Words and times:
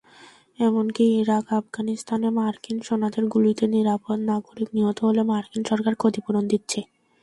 এমনকি 0.59 1.03
ইরাক-আফগানিস্তানে 1.19 2.29
মার্কিন 2.37 2.77
সেনাদের 2.87 3.23
গুলিতে 3.33 3.65
নিরপরাধ 3.73 4.19
নাগরিক 4.29 4.69
নিহত 4.75 4.97
হলে 5.07 5.21
মার্কিন 5.31 5.61
সরকার 5.71 5.93
ক্ষতিপূরণ 6.01 6.43
দিচ্ছে। 6.51 6.79